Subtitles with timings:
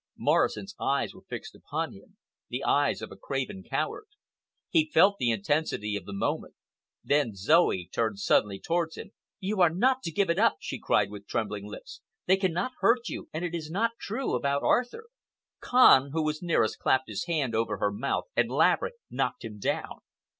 [0.17, 4.05] Morrison's eyes were fixed upon him—the eyes of a craven coward.
[4.71, 6.55] He felt the intensity of the moment.
[7.03, 9.11] Then Zoe turned suddenly towards him.
[9.39, 12.01] "You are not to give it up!" she cried, with trembling lips.
[12.25, 15.05] "They cannot hurt you, and it is not true—about Arthur."
[15.59, 19.99] Kahn, who was nearest, clapped his hand over her mouth and Laverick knocked him down.